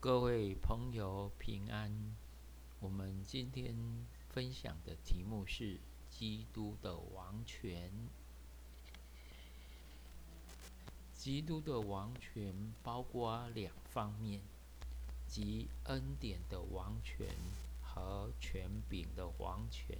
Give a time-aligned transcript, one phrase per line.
[0.00, 1.92] 各位朋友平安。
[2.78, 3.74] 我们今天
[4.28, 7.90] 分享的题目是基督的王权。
[11.12, 14.40] 基督的王权包括两方面，
[15.26, 17.26] 即恩典的王权
[17.82, 19.98] 和权柄的王权。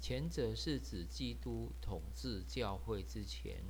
[0.00, 3.62] 前者是指基督统治教会之前，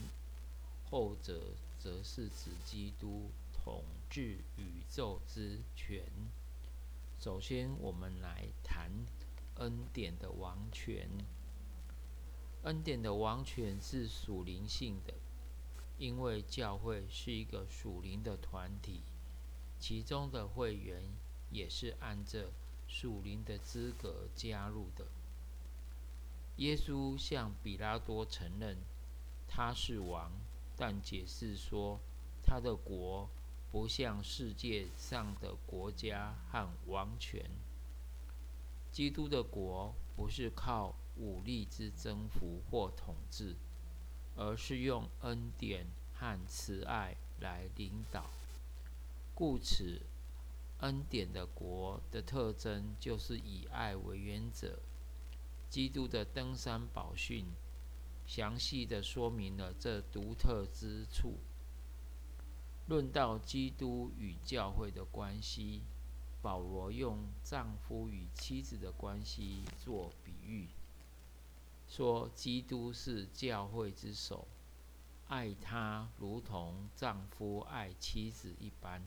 [0.90, 3.28] 后者则是指基督。
[3.66, 6.00] 统治宇宙之权。
[7.18, 8.92] 首先，我们来谈
[9.56, 11.10] 恩典的王权。
[12.62, 15.14] 恩典的王权是属灵性的，
[15.98, 19.02] 因为教会是一个属灵的团体，
[19.80, 21.02] 其中的会员
[21.50, 22.52] 也是按着
[22.86, 25.06] 属灵的资格加入的。
[26.58, 28.78] 耶稣向比拉多承认
[29.48, 30.30] 他是王，
[30.76, 31.98] 但解释说
[32.44, 33.28] 他的国。
[33.76, 37.44] 不像世界上的国家和王权，
[38.90, 43.54] 基督的国不是靠武力之征服或统治，
[44.34, 48.30] 而是用恩典和慈爱来领导。
[49.34, 50.00] 故此，
[50.78, 54.78] 恩典的国的特征就是以爱为原则。
[55.68, 57.44] 基督的登山宝训
[58.26, 61.34] 详细的说明了这独特之处。
[62.88, 65.82] 论到基督与教会的关系，
[66.40, 70.68] 保罗用丈夫与妻子的关系做比喻，
[71.88, 74.46] 说基督是教会之首，
[75.26, 79.02] 爱他如同丈夫爱妻子一般。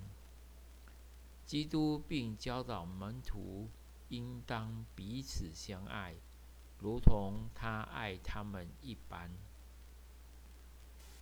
[1.46, 3.70] 基督并教导门徒
[4.10, 6.16] 应当彼此相爱，
[6.80, 9.32] 如同他爱他们一般。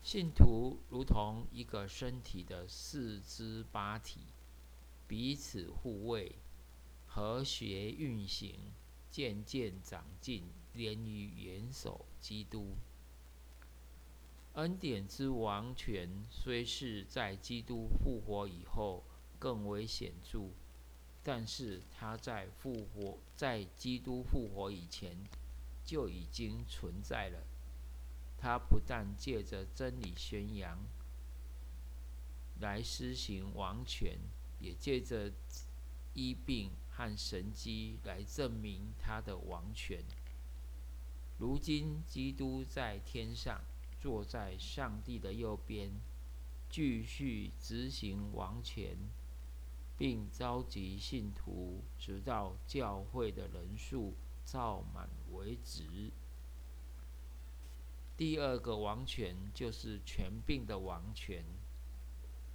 [0.08, 4.22] 信徒如同一个身体的四肢八体，
[5.05, 6.33] 彼此护卫，
[7.05, 8.72] 和谐运行，
[9.11, 12.78] 渐渐长进，连于元首基督。
[14.53, 19.03] 恩典之王权虽是在基督复活以后
[19.38, 20.51] 更为显著，
[21.22, 25.17] 但是他在复活在基督复活以前
[25.84, 27.44] 就已经存在了。
[28.38, 30.78] 他不但借着真理宣扬
[32.59, 34.18] 来施行王权，
[34.59, 35.31] 也借着
[36.14, 40.03] 医病和神迹来证明他的王权。
[41.40, 43.62] 如今，基督在天上
[44.00, 45.92] 坐在上帝的右边，
[46.70, 48.97] 继续执行王权，
[49.97, 56.12] 并召集信徒，直到教会的人数造满为止。
[58.17, 61.45] 第二个王权就是权柄的王权。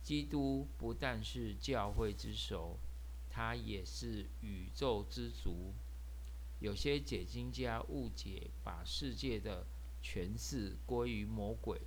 [0.03, 2.77] 基督不但是教会之首，
[3.31, 5.73] 他也是宇宙之主。
[6.59, 9.65] 有些解经家误解，把世界的
[10.03, 11.81] 权势归于魔鬼，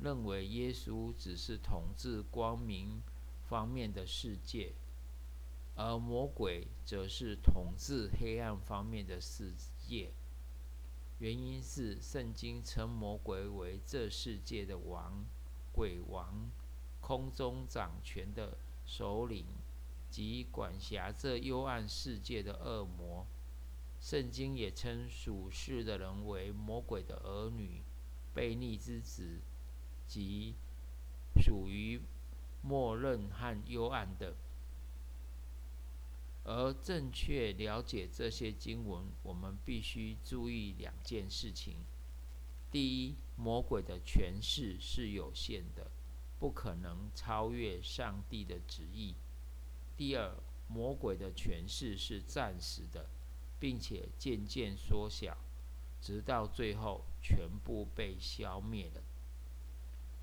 [0.00, 3.02] 认为耶稣只是统治光明
[3.46, 4.72] 方面的世界，
[5.74, 9.52] 而魔鬼则是统治黑暗方面的世
[9.86, 10.12] 界。
[11.18, 15.24] 原因是圣经称魔鬼为这世界的王、
[15.72, 16.50] 鬼王、
[17.00, 19.46] 空中掌权的首领
[20.10, 23.26] 及管辖这幽暗世界的恶魔。
[23.98, 27.82] 圣经也称属世的人为魔鬼的儿女、
[28.34, 29.40] 悖逆之子
[30.06, 30.54] 及
[31.40, 31.98] 属于
[32.60, 34.36] 默认和幽暗的。
[36.48, 41.78] 而正确了解这些经文，我们必须注意两件事情：
[42.70, 45.90] 第一，魔鬼的权势是有限的，
[46.38, 49.14] 不可能超越上帝的旨意；
[49.96, 50.36] 第二，
[50.68, 53.08] 魔鬼的权势是暂时的，
[53.58, 55.36] 并且渐渐缩小，
[56.00, 59.02] 直到最后全部被消灭了。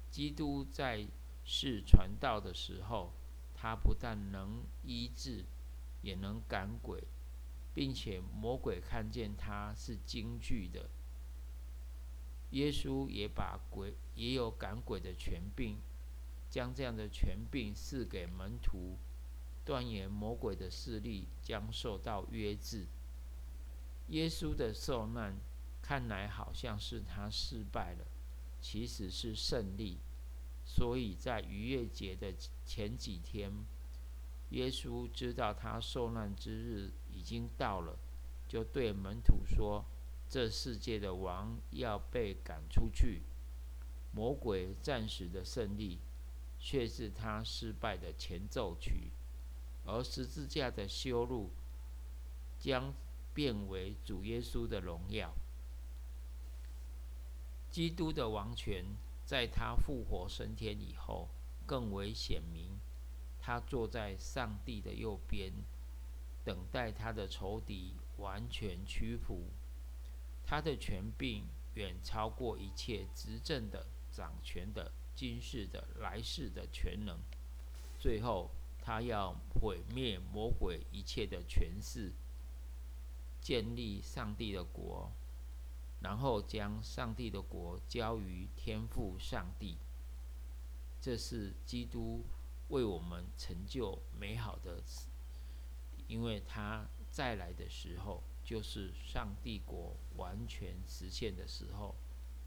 [0.09, 1.05] 基督在
[1.43, 3.11] 世传道的时候，
[3.53, 5.43] 他不但能医治。
[6.03, 7.01] 也能赶鬼，
[7.73, 10.89] 并且魔鬼看见他是惊惧的。
[12.51, 15.77] 耶稣也把鬼也有赶鬼的权柄，
[16.49, 18.97] 将这样的权柄赐给门徒，
[19.65, 22.85] 断言魔鬼的势力将受到约制。
[24.09, 25.37] 耶稣的受难
[25.81, 28.05] 看来好像是他失败了，
[28.61, 29.97] 其实是胜利。
[30.65, 32.33] 所以在逾越节的
[32.65, 33.65] 前几天。
[34.53, 37.97] 耶稣知道他受难之日已经到了，
[38.47, 39.83] 就对门徒说
[40.29, 43.23] ：“这世界的王要被赶出去，
[44.11, 45.97] 魔鬼暂时的胜利，
[46.59, 49.09] 却是他失败的前奏曲，
[49.85, 51.49] 而十字架的修路
[52.59, 52.93] 将
[53.33, 55.33] 变为主耶稣的荣耀。
[57.71, 58.85] 基督的王权
[59.25, 61.27] 在他复活升天以后
[61.65, 62.79] 更为显明，
[63.45, 65.51] 他坐在上帝的右边，
[66.45, 69.49] 等待他的仇敌完全屈服。
[70.45, 71.43] 他的权柄
[71.73, 77.19] 远超过一切执政的、掌权的、今世的、来世的全能。
[77.99, 78.49] 最后，
[78.81, 82.13] 他要毁灭魔鬼一切的权势，
[83.41, 85.11] 建立上帝的国。
[85.99, 89.77] 然后将上帝的国交于天父上帝，
[91.01, 92.23] 这是基督
[92.73, 94.81] 为我们成就美好的，
[96.07, 101.95] 因为他再来的时候，就是上帝国完全实现的时候。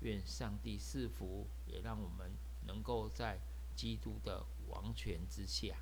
[0.00, 2.30] 愿上帝赐福，也让我们
[2.66, 3.40] 能够在
[3.74, 5.74] 基督的王权之下。